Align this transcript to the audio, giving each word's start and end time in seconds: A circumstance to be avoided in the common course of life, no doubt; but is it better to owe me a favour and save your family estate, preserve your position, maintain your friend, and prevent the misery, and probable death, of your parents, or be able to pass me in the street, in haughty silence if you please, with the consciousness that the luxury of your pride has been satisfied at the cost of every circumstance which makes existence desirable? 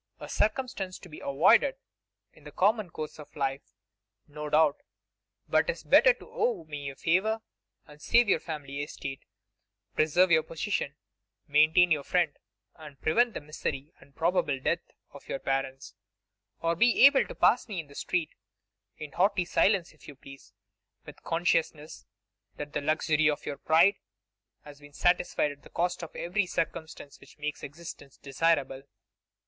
A 0.19 0.27
circumstance 0.27 0.97
to 0.97 1.09
be 1.09 1.19
avoided 1.19 1.75
in 2.33 2.43
the 2.43 2.51
common 2.51 2.89
course 2.89 3.19
of 3.19 3.35
life, 3.35 3.75
no 4.27 4.49
doubt; 4.49 4.81
but 5.47 5.69
is 5.69 5.85
it 5.85 5.89
better 5.89 6.11
to 6.11 6.27
owe 6.27 6.63
me 6.63 6.89
a 6.89 6.95
favour 6.95 7.43
and 7.85 8.01
save 8.01 8.27
your 8.27 8.39
family 8.39 8.81
estate, 8.81 9.21
preserve 9.93 10.31
your 10.31 10.41
position, 10.41 10.95
maintain 11.47 11.91
your 11.91 12.01
friend, 12.03 12.35
and 12.77 12.99
prevent 12.99 13.35
the 13.35 13.41
misery, 13.41 13.93
and 13.99 14.15
probable 14.15 14.59
death, 14.59 14.79
of 15.11 15.29
your 15.29 15.37
parents, 15.37 15.93
or 16.63 16.75
be 16.75 17.05
able 17.05 17.27
to 17.27 17.35
pass 17.35 17.67
me 17.67 17.79
in 17.79 17.85
the 17.85 17.93
street, 17.93 18.33
in 18.97 19.11
haughty 19.11 19.45
silence 19.45 19.91
if 19.93 20.07
you 20.07 20.15
please, 20.15 20.51
with 21.05 21.17
the 21.17 21.21
consciousness 21.21 22.07
that 22.57 22.73
the 22.73 22.81
luxury 22.81 23.29
of 23.29 23.45
your 23.45 23.57
pride 23.59 23.99
has 24.63 24.79
been 24.79 24.93
satisfied 24.93 25.51
at 25.51 25.61
the 25.61 25.69
cost 25.69 26.01
of 26.01 26.15
every 26.15 26.47
circumstance 26.47 27.19
which 27.19 27.37
makes 27.37 27.61
existence 27.61 28.17
desirable? 28.17 28.81